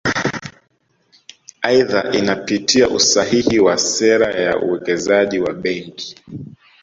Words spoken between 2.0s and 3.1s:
inapitia